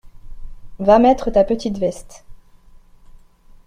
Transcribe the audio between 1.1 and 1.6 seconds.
ta